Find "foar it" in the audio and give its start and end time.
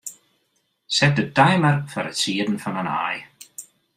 1.91-2.19